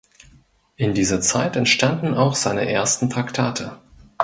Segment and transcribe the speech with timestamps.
[0.77, 3.77] In dieser Zeit entstanden auch seine ersten Traktate.